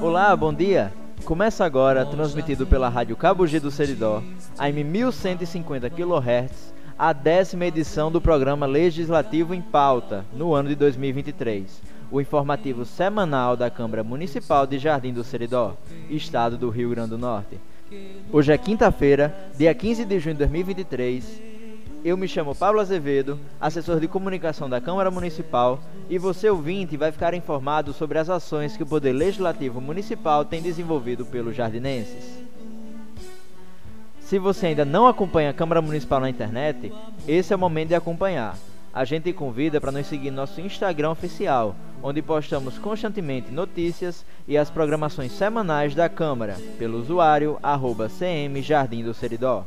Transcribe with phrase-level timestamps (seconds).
[0.00, 0.92] Olá, bom dia!
[1.24, 4.22] Começa agora, transmitido pela Rádio Cabo G do Seridó,
[4.58, 11.82] AM 1150 kHz, a décima edição do programa Legislativo em Pauta, no ano de 2023.
[12.10, 15.76] O informativo semanal da Câmara Municipal de Jardim do Seridó,
[16.08, 17.60] Estado do Rio Grande do Norte.
[18.32, 21.51] Hoje é quinta-feira, dia 15 de junho de 2023.
[22.04, 25.78] Eu me chamo Pablo Azevedo, assessor de comunicação da Câmara Municipal,
[26.10, 30.60] e você ouvinte vai ficar informado sobre as ações que o Poder Legislativo Municipal tem
[30.60, 32.42] desenvolvido pelos jardinenses.
[34.20, 36.92] Se você ainda não acompanha a Câmara Municipal na internet,
[37.28, 38.58] esse é o momento de acompanhar.
[38.92, 44.58] A gente convida para nos seguir no nosso Instagram oficial, onde postamos constantemente notícias e
[44.58, 49.64] as programações semanais da Câmara, pelo usuário arroba CM Jardim do Seridó.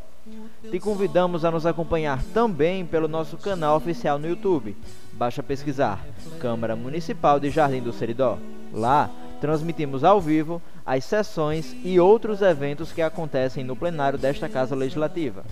[0.71, 4.75] Te convidamos a nos acompanhar também pelo nosso canal oficial no YouTube.
[5.13, 6.03] Basta pesquisar
[6.39, 8.39] Câmara Municipal de Jardim do Seridó.
[8.73, 14.75] Lá, transmitimos ao vivo as sessões e outros eventos que acontecem no plenário desta Casa
[14.75, 15.45] Legislativa.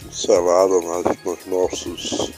[0.00, 2.32] pincelada nas, nos nossos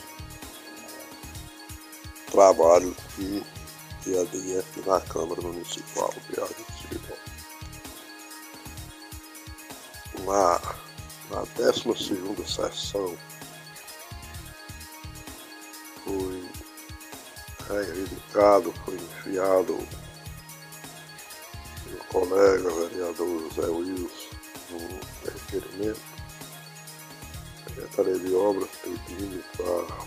[2.31, 3.43] trabalhos de
[4.03, 7.15] dia a dia aqui na Câmara Municipal de Seridó.
[10.25, 10.59] Na,
[11.31, 13.17] na 12 sessão
[16.03, 16.49] foi
[17.69, 19.77] reivindicado, foi enfiado
[21.83, 24.29] pelo colega vereador José Wilson
[24.69, 26.12] no requerimento
[27.73, 29.97] Secretaria de Obras pedindo para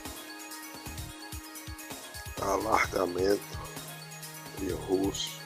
[2.53, 3.59] alargamento
[4.59, 5.41] de russo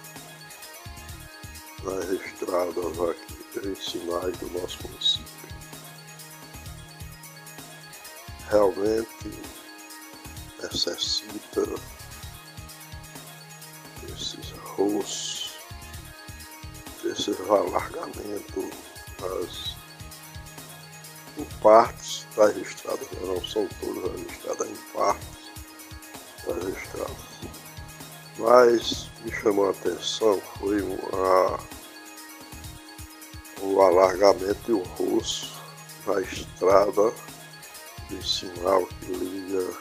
[1.83, 5.31] nas estradas aqui principais do nosso município.
[8.51, 9.43] Realmente
[10.63, 11.65] necessita
[14.03, 15.59] desses russos,
[17.03, 18.71] desses alargamentos
[19.21, 19.70] nas
[21.41, 25.51] em partes das estradas, não são todas as estradas, em partes
[26.47, 27.17] das estradas.
[28.39, 31.59] Mas me chamou a atenção foi uma,
[33.63, 35.61] o alargamento e o roço
[36.07, 37.13] na estrada
[38.09, 39.73] de sinal que liga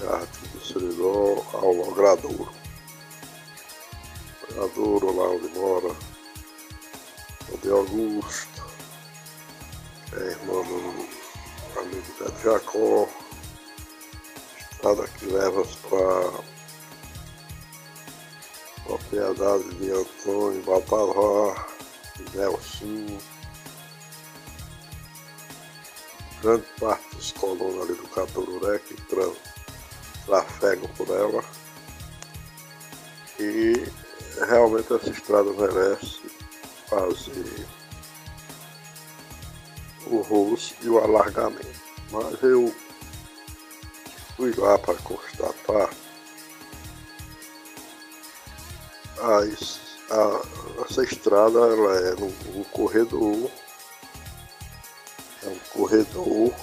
[0.00, 2.52] Jardim do Seridó ao Logradouro.
[4.50, 5.96] Logradouro, lá onde mora,
[7.52, 8.71] onde Augusto,
[10.16, 13.08] é irmão do amigo Beto Jacó,
[14.72, 16.52] estrada que leva para
[18.84, 20.62] propriedade de Antônio
[22.16, 23.18] de Nelson,
[26.42, 29.30] grande parte dos colonos ali do Catururé que tra
[30.26, 31.44] trafegam por ela.
[33.40, 33.72] E
[34.46, 36.20] realmente essa estrada merece
[36.88, 37.66] fazer
[40.16, 41.80] o rosto e o alargamento.
[42.10, 42.74] Mas eu
[44.36, 45.90] fui lá para constatar
[49.22, 49.80] as,
[50.10, 53.50] a, essa estrada ela é um, um corredor.
[55.44, 56.54] É um corredor.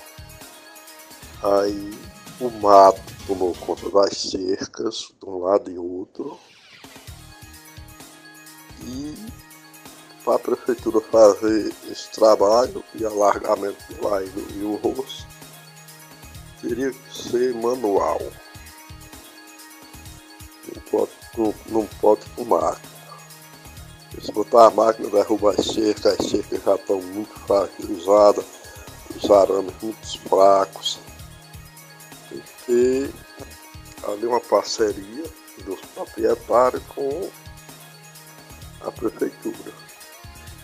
[1.41, 1.97] Aí
[2.39, 6.37] o mato tomou conta das cercas de um lado e outro.
[8.81, 9.15] E
[10.29, 15.25] para a prefeitura fazer esse trabalho e alargamento do lado e o rosto
[16.61, 18.21] teria que ser manual.
[20.75, 22.99] Não pode, não, não pode com máquina
[24.21, 28.45] se botar a máquina derruba as cercas as cercas já estão muito fragilizadas
[29.15, 30.99] os arames muito fracos.
[32.29, 33.13] Tem que ter
[34.11, 35.23] ali uma parceria
[35.65, 37.29] dos proprietários com
[38.81, 39.89] a prefeitura.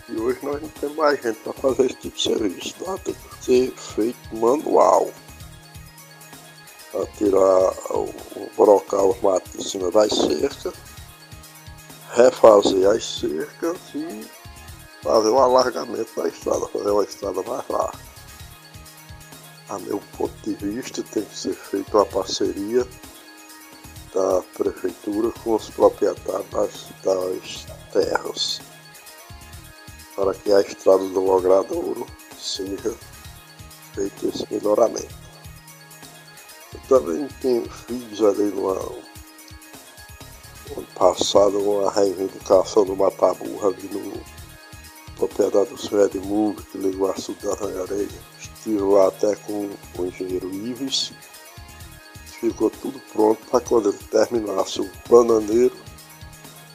[0.08, 2.98] E hoje nós não temos mais gente para fazer esse tipo de serviço, tá?
[3.00, 5.12] tem que ser feito manual.
[6.92, 7.74] Para tirar,
[8.56, 10.74] brocar os matos de cima das cercas,
[12.14, 14.28] refazer as cercas e
[15.02, 18.00] fazer um alargamento da estrada, fazer uma estrada mais larga.
[19.70, 22.88] A meu ponto de vista, tem que ser feita uma parceria
[24.14, 28.62] da prefeitura com os proprietários das, das terras
[30.16, 32.06] para que a estrada do Logradouro
[32.40, 32.96] seja
[33.94, 35.26] feito esse melhoramento.
[36.74, 39.02] Eu também tenho, fiz ali no ano
[40.96, 44.24] passado uma reivindicação do Mataburra ali no
[45.16, 48.10] propriedade do senhor Edmundo, que ligou a da Rangareia.
[48.40, 51.14] Estive lá até com o engenheiro Ives
[52.40, 55.76] ficou tudo pronto para quando ele terminasse o bananeiro,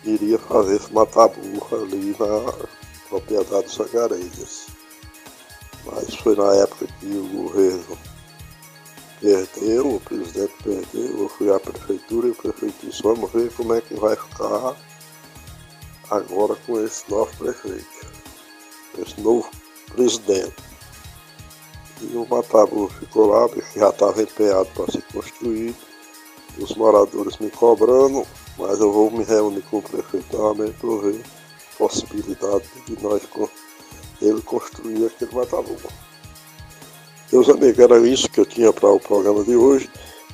[0.05, 2.80] iria fazer esse mataburra ali na
[3.11, 4.67] propriedade dos Angareias.
[5.85, 7.99] Mas foi na época que o governo
[9.21, 13.75] perdeu, o presidente perdeu, eu fui à prefeitura e o prefeito disse, vamos ver como
[13.75, 14.77] é que vai ficar
[16.11, 18.07] agora com esse novo prefeito,
[18.99, 19.51] esse novo
[19.95, 20.71] presidente.
[22.03, 25.77] E o Matabu ficou lá, porque já estava empenhado para ser construído.
[26.59, 28.27] Os moradores me cobrando,
[28.59, 31.40] mas eu vou me reunir com o prefeito novamente para ver a
[31.81, 33.23] possibilidade de nós
[34.21, 35.77] ele construir aquele Matabu.
[37.33, 39.89] Meus amigos, era isso que eu tinha para o programa de hoje.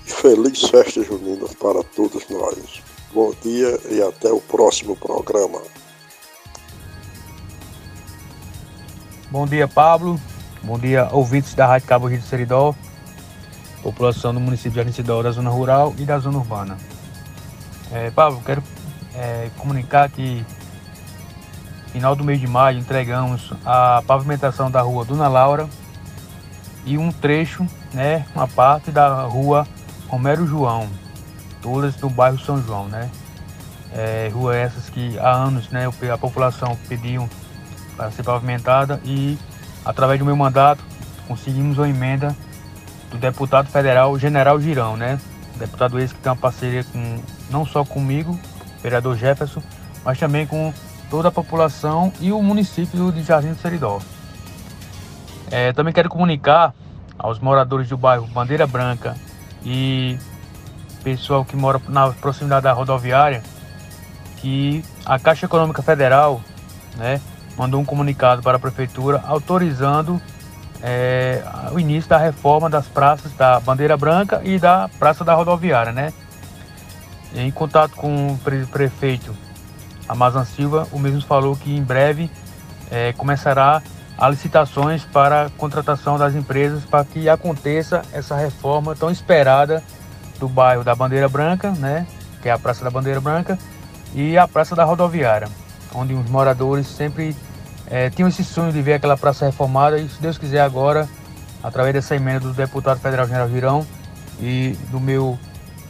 [0.04, 2.82] Feliz festa junina para todos nós.
[3.12, 5.62] Bom dia e até o próximo programa.
[9.30, 10.20] Bom dia, Pablo.
[10.64, 12.74] Bom dia, ouvintes da Rádio Cabo Rio de Seridó,
[13.82, 16.76] população do município de Aricidó, da zona rural e da zona urbana.
[17.92, 18.64] É, Pablo, quero
[19.14, 20.44] é, comunicar que
[21.96, 25.66] final do mês de maio entregamos a pavimentação da rua Dona Laura
[26.84, 29.66] e um trecho, né, uma parte da rua
[30.06, 30.90] Romero João,
[31.62, 33.10] todas do bairro São João, né?
[33.94, 37.26] É, rua essas que há anos, né, a população pediu
[37.96, 39.38] para ser pavimentada e
[39.82, 40.84] através do meu mandato,
[41.26, 42.36] conseguimos uma emenda
[43.10, 45.18] do deputado federal General Girão, né?
[45.56, 48.38] Deputado esse que tem uma parceria com não só comigo,
[48.82, 49.62] vereador Jefferson,
[50.04, 50.74] mas também com
[51.10, 54.00] toda a população e o município de Jardim do Seridó.
[55.50, 56.74] É, também quero comunicar
[57.18, 59.16] aos moradores do bairro Bandeira Branca
[59.64, 60.18] e
[61.02, 63.42] pessoal que mora na proximidade da rodoviária
[64.38, 66.40] que a Caixa Econômica Federal,
[66.96, 67.20] né,
[67.56, 70.20] mandou um comunicado para a prefeitura autorizando
[70.82, 75.92] é, o início da reforma das praças da Bandeira Branca e da Praça da Rodoviária,
[75.92, 76.12] né?
[77.34, 78.38] Em contato com o
[78.70, 79.34] prefeito
[80.08, 82.30] Amazon Silva, o mesmo falou que em breve
[82.90, 83.82] é, começará
[84.18, 89.82] as licitações para a contratação das empresas para que aconteça essa reforma tão esperada
[90.38, 92.06] do bairro da Bandeira Branca, né?
[92.40, 93.58] Que é a Praça da Bandeira Branca
[94.14, 95.48] e a Praça da Rodoviária,
[95.94, 97.36] onde os moradores sempre
[97.86, 101.08] é, tinham esse sonho de ver aquela praça reformada e, se Deus quiser, agora,
[101.62, 103.86] através dessa emenda do deputado federal General Girão
[104.40, 105.38] e do meu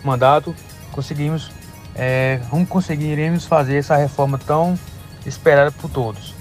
[0.05, 0.55] mandato,
[0.93, 1.51] conseguimos,
[1.97, 4.79] é, conseguiremos fazer essa reforma tão
[5.25, 6.35] esperada por todos.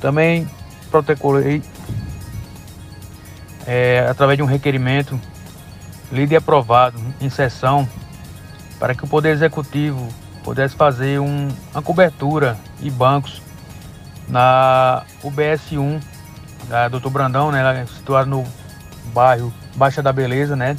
[0.00, 0.48] Também
[0.90, 1.62] protocolei,
[3.66, 5.18] é, através de um requerimento,
[6.12, 7.88] lido e aprovado em sessão,
[8.78, 10.08] para que o Poder Executivo
[10.42, 13.42] pudesse fazer um, uma cobertura e bancos
[14.28, 16.00] na UBS1
[16.68, 18.46] da Doutor Brandão, né, situado no
[19.12, 20.76] bairro Baixa da Beleza, né?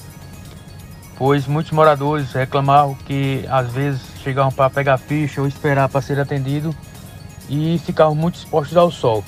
[1.23, 6.19] Pois muitos moradores reclamavam que às vezes chegavam para pegar ficha ou esperar para ser
[6.19, 6.75] atendido
[7.47, 9.23] e ficavam muito expostos ao sol.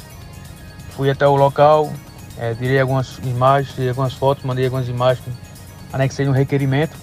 [0.96, 1.94] Fui até o local,
[2.40, 5.24] é, tirei algumas imagens, tirei algumas fotos, mandei algumas imagens,
[5.94, 6.98] anexei um requerimento,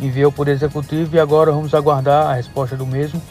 [0.00, 3.22] enviei ao Poder Executivo e agora vamos aguardar a resposta do mesmo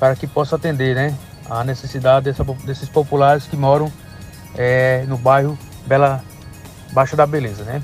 [0.00, 1.16] para que possa atender né,
[1.48, 3.88] a necessidade dessa, desses populares que moram
[4.56, 6.24] é, no bairro Bela
[6.92, 7.62] Baixa da Beleza.
[7.62, 7.80] Né?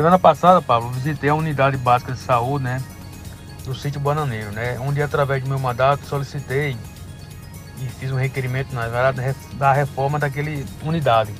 [0.00, 2.82] Semana passada, Pablo, visitei a unidade básica de saúde né,
[3.66, 6.74] do sítio Bananeiro, né, onde através do meu mandato solicitei
[7.76, 11.34] e fiz um requerimento na verdade da reforma daquele unidade.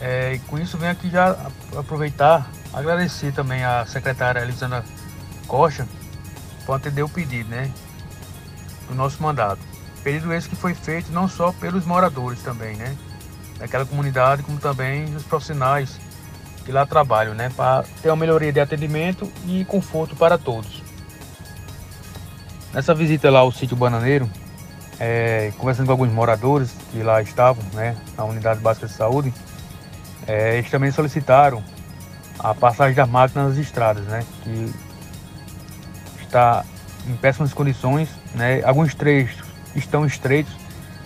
[0.00, 1.36] É, e com isso venho aqui já
[1.76, 4.84] aproveitar, agradecer também a secretária Elisandra
[5.48, 5.88] Costa
[6.64, 7.68] por atender o pedido, né?
[8.86, 9.58] Do nosso mandato.
[10.04, 12.96] Pedido esse que foi feito não só pelos moradores também, né?
[13.58, 16.03] Daquela comunidade, como também os profissionais
[16.64, 17.50] que lá trabalham, né?
[17.56, 20.82] Para ter uma melhoria de atendimento e conforto para todos.
[22.72, 24.28] Nessa visita lá ao sítio Bananeiro,
[24.98, 29.32] é, conversando com alguns moradores que lá estavam, né, na unidade básica de saúde,
[30.26, 31.62] é, eles também solicitaram
[32.38, 34.74] a passagem das máquinas nas estradas, né, que
[36.22, 36.64] está
[37.06, 39.44] em péssimas condições, né, alguns trechos
[39.76, 40.52] estão estreitos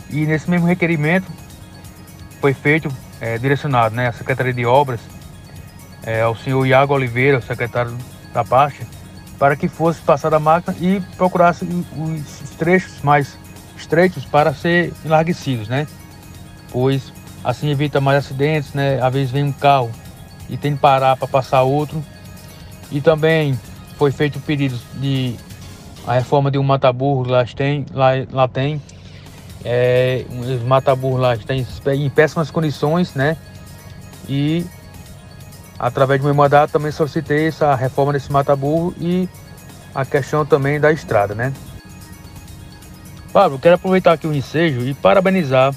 [0.09, 1.31] e nesse mesmo requerimento
[2.41, 2.89] foi feito,
[3.21, 5.01] é, direcionado, né, à Secretaria de Obras,
[6.03, 7.97] é, ao senhor Iago Oliveira, secretário
[8.33, 8.87] da pasta,
[9.39, 13.39] para que fosse passada a máquina e procurasse os trechos mais
[13.77, 15.87] estreitos para ser enlarguecidos, né?
[16.71, 17.13] Pois
[17.45, 19.01] assim evita mais acidentes, né?
[19.01, 19.91] Às vezes vem um carro
[20.49, 22.05] e tem que parar para passar outro.
[22.91, 23.59] E também
[23.97, 25.37] foi feito o pedido de
[26.07, 28.81] a reforma de um mataburro lá tem, lá, lá tem.
[29.65, 31.57] É, os mataburros lá estão
[31.95, 33.37] em péssimas condições, né?
[34.29, 34.65] E
[35.79, 39.29] através do meu mandato também solicitei essa reforma desse mataburro e
[39.95, 41.53] a questão também da estrada, né?
[43.33, 45.75] Pablo, quero aproveitar aqui o ensejo e parabenizar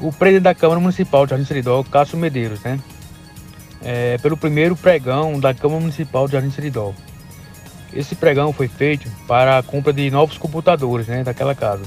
[0.00, 2.78] o presidente da Câmara Municipal de Jardim Seridó, Cássio Medeiros, né?
[3.82, 6.92] É, pelo primeiro pregão da Câmara Municipal de Jardim Seridó.
[7.92, 11.84] Esse pregão foi feito para a compra de novos computadores né, daquela casa.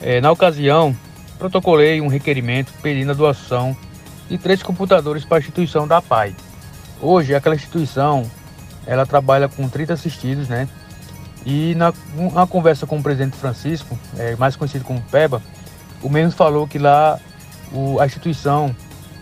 [0.00, 0.96] É, na ocasião,
[1.38, 3.76] protocolei um requerimento pedindo a doação
[4.32, 6.34] de três computadores para a instituição da PAI.
[7.02, 8.24] Hoje, aquela instituição
[8.86, 10.66] ela trabalha com 30 assistidos, né?
[11.44, 11.92] E na,
[12.32, 15.42] na conversa com o presidente Francisco, é, mais conhecido como Peba,
[16.02, 17.20] o mesmo falou que lá
[17.72, 18.74] o, a instituição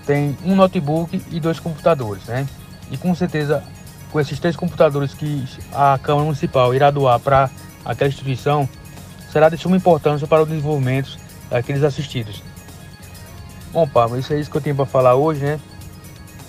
[0.06, 2.46] tem um notebook e dois computadores, né?
[2.88, 3.64] E com certeza,
[4.12, 7.50] com esses três computadores que a Câmara Municipal irá doar para
[7.84, 8.68] aquela instituição,
[9.32, 11.18] será de suma importância para o desenvolvimento
[11.50, 12.44] daqueles assistidos.
[13.72, 15.60] Bom, Pablo, isso é isso que eu tenho para falar hoje, né?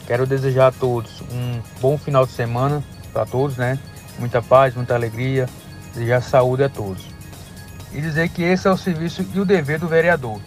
[0.08, 3.78] Quero desejar a todos um bom final de semana para todos, né?
[4.18, 5.48] Muita paz, muita alegria,
[5.94, 7.06] desejar saúde a todos.
[7.94, 10.40] E dizer que esse é o serviço e o dever do vereador,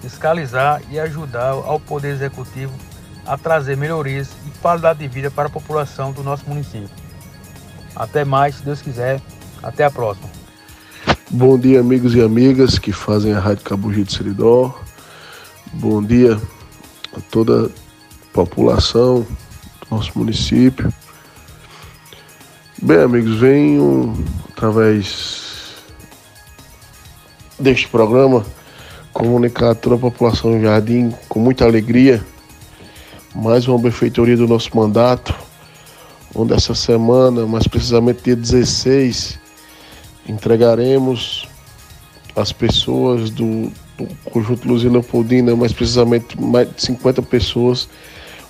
[0.00, 2.72] fiscalizar e ajudar ao Poder Executivo
[3.26, 6.90] a trazer melhorias e qualidade de vida para a população do nosso município.
[7.94, 9.20] Até mais, se Deus quiser.
[9.62, 10.28] Até a próxima.
[11.28, 14.74] Bom dia, amigos e amigas que fazem a Rádio Cabugi de Seridó.
[15.72, 16.40] Bom dia
[17.16, 17.70] a toda a
[18.32, 20.92] população do nosso município.
[22.82, 24.16] Bem, amigos, venho
[24.50, 25.76] através
[27.58, 28.44] deste programa
[29.12, 32.24] comunicar a toda a população do Jardim com muita alegria
[33.34, 35.32] mais uma benfeitoria do nosso mandato,
[36.34, 39.38] onde essa semana, mais precisamente dia 16,
[40.28, 41.48] entregaremos
[42.34, 43.70] às pessoas do,
[44.04, 47.88] do Conjunto Luzia Leopoldina, mais precisamente mais de 50 pessoas,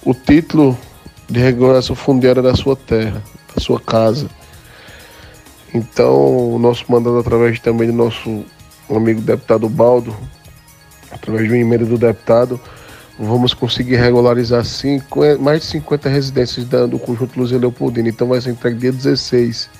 [0.04, 0.76] o título
[1.28, 3.22] de regulação fundiária da sua terra
[3.54, 4.28] da sua casa.
[5.74, 8.44] Então, o nosso mandato através também do nosso
[8.88, 10.14] amigo deputado Baldo,
[11.10, 12.60] através de uma emenda do deputado,
[13.18, 18.08] vamos conseguir regularizar cinco, mais de 50 residências do conjunto Luzia Leopoldina.
[18.08, 19.70] Então vai ser entregue dia 16.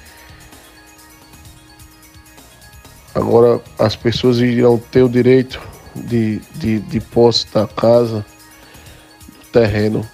[3.15, 5.61] Agora as pessoas irão ter o direito
[5.95, 8.25] de, de, de posse da casa,
[9.27, 10.07] do terreno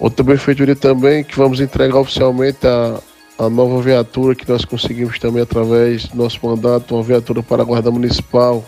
[0.00, 2.98] Outra benfeitoria também que vamos entregar oficialmente a,
[3.38, 7.64] a nova viatura que nós conseguimos também através do nosso mandato, uma viatura para a
[7.66, 8.64] Guarda Municipal.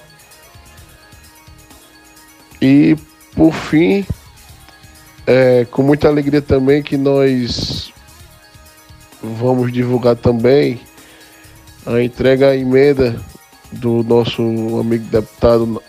[2.60, 2.94] E
[3.34, 4.04] por fim,
[5.26, 7.90] é, com muita alegria também que nós
[9.22, 10.82] vamos divulgar também
[11.86, 13.20] a entrega à emenda
[13.72, 14.42] do nosso
[14.78, 15.82] amigo deputado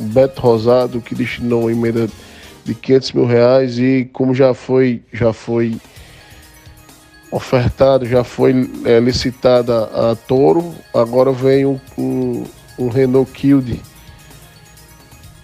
[0.00, 2.08] Beto Rosado, que destinou uma emenda
[2.64, 5.76] de 500 mil reais e como já foi, já foi
[7.30, 12.44] ofertado, já foi é, licitada a Toro, agora vem um, um,
[12.78, 13.80] um Renault Kilde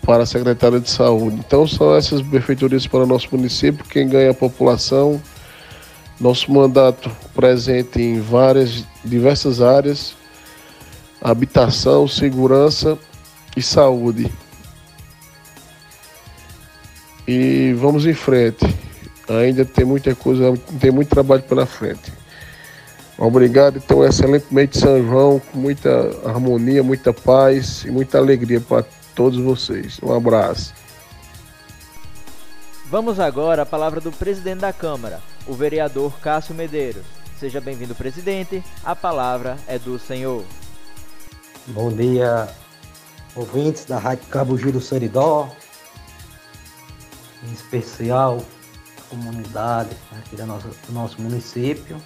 [0.04, 1.37] para a Secretaria de Saúde.
[1.37, 5.21] Então são essas benfeitorias para o nosso município, quem ganha a população.
[6.21, 10.14] Nosso mandato presente em várias, diversas áreas,
[11.20, 12.99] habitação, segurança
[13.56, 14.30] e saúde.
[17.26, 18.64] E vamos em frente.
[19.28, 22.12] Ainda tem muita coisa, tem muito trabalho pela frente.
[23.16, 25.88] Obrigado, então, excelentemente São João, com muita
[26.25, 28.84] harmonia, muita paz e muita alegria para
[29.14, 29.99] todos vocês.
[30.02, 30.75] Um abraço.
[32.90, 37.24] Vamos agora à palavra do presidente da Câmara, o vereador Cássio Medeiros.
[37.45, 38.65] Seja bem-vindo, presidente.
[38.83, 40.43] A palavra é do senhor.
[41.67, 42.49] Bom dia,
[43.37, 45.55] ouvintes da Rádio Cabo Giro Seridó,
[47.47, 48.43] em especial
[48.97, 52.01] a comunidade aqui do nosso, do nosso município.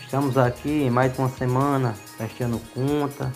[0.00, 3.32] Estamos aqui mais uma semana fechando conta,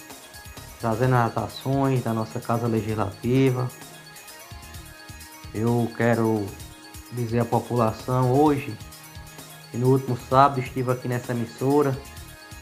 [0.80, 3.70] trazendo as ações da nossa Casa Legislativa.
[5.54, 6.44] Eu quero
[7.12, 8.76] dizer à população hoje
[9.74, 11.98] que no último sábado estive aqui nessa emissora,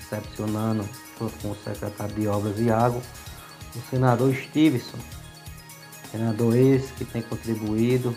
[0.00, 0.88] recepcionando
[1.20, 3.02] junto com o secretário de Obras e Água,
[3.76, 4.96] o senador Stevenson,
[6.10, 8.16] senador esse que tem contribuído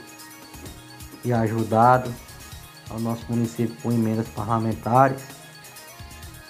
[1.26, 2.10] e ajudado
[2.90, 5.22] ao nosso município com emendas parlamentares.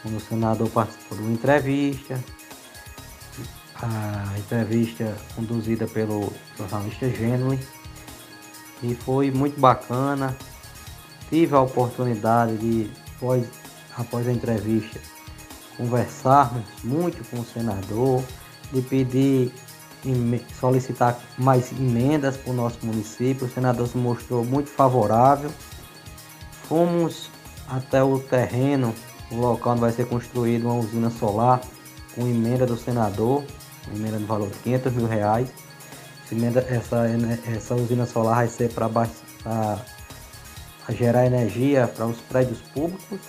[0.04, 2.24] O senador participou de uma entrevista,
[3.82, 7.60] a entrevista conduzida pelo jornalista Gênue
[8.84, 10.38] e foi muito bacana.
[11.30, 13.46] Tive a oportunidade de, após,
[13.98, 15.00] após a entrevista,
[15.78, 18.24] conversarmos muito com o senador,
[18.72, 19.52] de pedir
[20.60, 23.48] solicitar mais emendas para o nosso município.
[23.48, 25.50] O senador se mostrou muito favorável.
[26.68, 27.30] Fomos
[27.68, 28.94] até o terreno,
[29.32, 31.62] o local onde vai ser construída uma usina solar,
[32.14, 33.44] com emenda do senador,
[33.94, 35.50] emenda no valor de 500 mil reais.
[36.70, 37.06] Essa,
[37.56, 38.90] essa usina solar vai ser para
[40.94, 43.20] gerar energia para os prédios públicos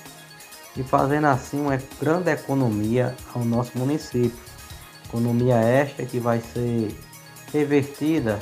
[0.77, 4.39] e fazendo assim uma grande economia ao nosso município.
[5.07, 6.95] Economia esta que vai ser
[7.53, 8.39] revertida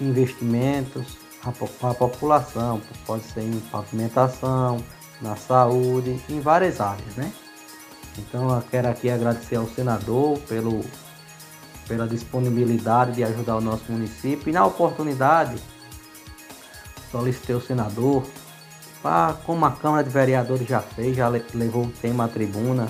[0.00, 4.82] em investimentos à população, pode ser em pavimentação,
[5.20, 7.32] na saúde, em várias áreas, né?
[8.18, 10.84] Então eu quero aqui agradecer ao senador pelo,
[11.88, 15.56] pela disponibilidade de ajudar o nosso município e na oportunidade
[17.12, 18.24] solicitei o senador
[19.02, 22.88] para, como a Câmara de Vereadores já fez, já levou o tema à tribuna,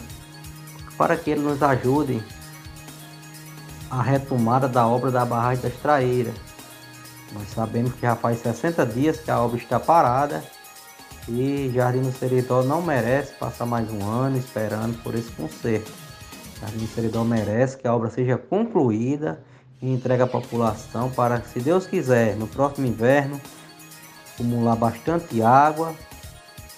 [0.97, 2.23] para que ele nos ajude
[3.91, 6.35] a retomada da obra da barragem das Traeiras.
[7.33, 10.43] Nós sabemos que já faz 60 dias que a obra está parada
[11.29, 15.91] e Jardim do Seridó não merece passar mais um ano esperando por esse conserto.
[16.61, 19.43] Jardim do Seridó merece que a obra seja concluída
[19.81, 23.41] e entregue à população para, se Deus quiser, no próximo inverno,
[24.43, 25.95] acumular bastante água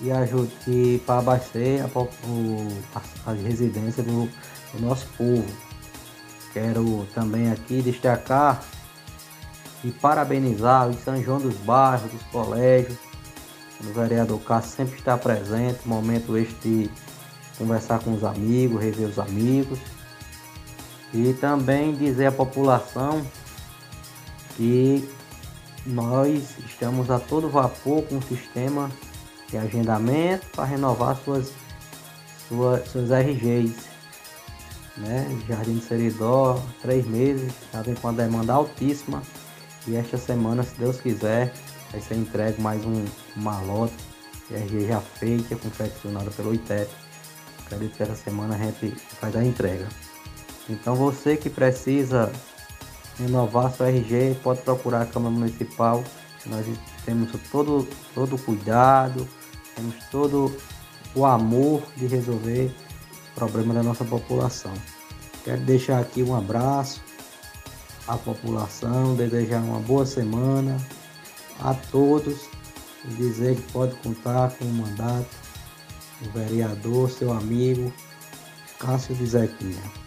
[0.01, 4.29] e, ajude, para abastecer a, o, a, a residência do,
[4.73, 5.47] do nosso povo.
[6.53, 8.63] Quero também aqui destacar
[9.83, 12.97] e parabenizar os São João dos bairros, dos colégios.
[13.81, 16.91] O vereador Cássio sempre está presente, momento este
[17.59, 19.79] conversar com os amigos, rever os amigos.
[21.13, 23.25] E também dizer à população
[24.57, 25.09] que
[25.87, 28.91] nós estamos a todo vapor com o sistema
[29.49, 31.53] de agendamento para renovar suas,
[32.49, 33.95] suas, suas RGs
[34.97, 35.27] né?
[35.49, 39.23] Jardim de Seridó, três meses, já vem com uma demanda altíssima.
[39.87, 41.53] E esta semana, se Deus quiser,
[41.91, 43.05] vai ser entregue mais um,
[43.37, 43.95] malote,
[44.51, 46.91] RG já feita, confeccionada pelo ITEP.
[47.67, 49.89] Acredito que essa semana a gente faz a entrega.
[50.69, 52.31] Então você que precisa
[53.19, 56.03] renovar sua RG, pode procurar a Câmara Municipal.
[56.47, 56.67] Nós
[57.05, 59.27] temos todo, todo o cuidado,
[59.75, 60.55] temos todo
[61.15, 62.75] o amor de resolver
[63.35, 64.73] problema da nossa população.
[65.45, 67.03] Quero deixar aqui um abraço
[68.07, 70.77] à população, desejar uma boa semana
[71.61, 72.49] a todos
[73.05, 75.29] e dizer que pode contar com o mandato
[76.21, 77.93] do vereador, seu amigo
[78.79, 80.04] Cássio de Zequinha.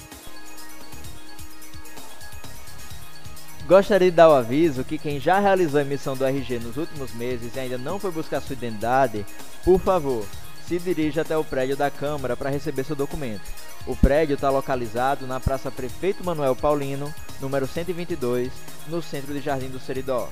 [3.67, 7.13] Gostaria de dar o aviso que quem já realizou a emissão do RG nos últimos
[7.13, 9.25] meses e ainda não foi buscar sua identidade,
[9.61, 10.25] por favor,
[10.65, 13.41] se dirija até o prédio da Câmara para receber seu documento.
[13.85, 18.53] O prédio está localizado na Praça Prefeito Manuel Paulino, número 122,
[18.87, 20.29] no centro de Jardim do Seridó.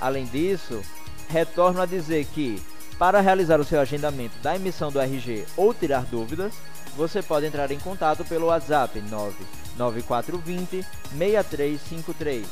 [0.00, 0.82] Além disso,
[1.28, 2.60] retorno a dizer que,
[2.98, 6.52] para realizar o seu agendamento da emissão do RG ou tirar dúvidas,
[6.96, 10.84] você pode entrar em contato pelo WhatsApp 99420
[11.16, 12.44] 6353.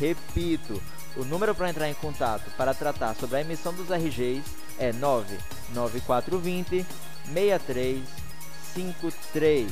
[0.00, 0.82] Repito,
[1.16, 4.42] o número para entrar em contato para tratar sobre a emissão dos RGs
[4.78, 6.84] é 99420
[7.32, 9.70] 6353.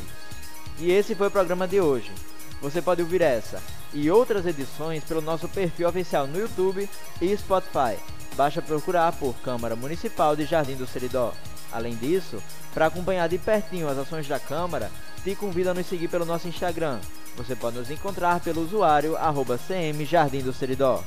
[0.79, 2.13] E esse foi o programa de hoje.
[2.61, 6.89] Você pode ouvir essa e outras edições pelo nosso perfil oficial no YouTube
[7.21, 7.97] e Spotify.
[8.37, 11.33] Basta procurar por Câmara Municipal de Jardim do Seridó.
[11.73, 12.43] Além disso,
[12.75, 14.91] para acompanhar de pertinho as ações da Câmara,
[15.25, 16.99] te convido a nos seguir pelo nosso Instagram.
[17.37, 21.03] Você pode nos encontrar pelo usuário arroba CM Jardim do Seridó.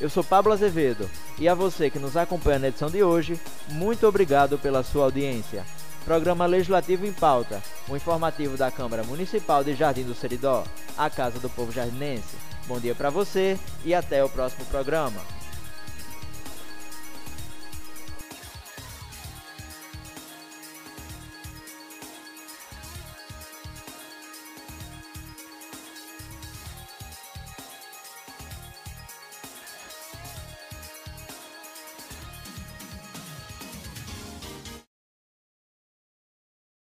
[0.00, 3.38] Eu sou Pablo Azevedo e a você que nos acompanha na edição de hoje,
[3.68, 5.64] muito obrigado pela sua audiência.
[6.04, 10.62] Programa Legislativo em Pauta, um informativo da Câmara Municipal de Jardim do Seridó,
[10.98, 12.36] a Casa do Povo Jardinense.
[12.66, 15.20] Bom dia para você e até o próximo programa.